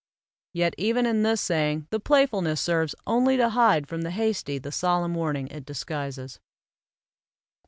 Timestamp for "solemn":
4.71-5.13